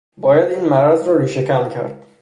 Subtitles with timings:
[0.17, 2.05] باید این مرض را ریشه کن کرد